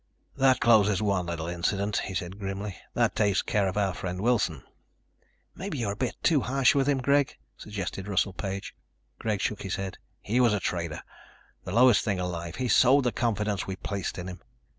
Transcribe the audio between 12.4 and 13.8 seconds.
He sold the confidence we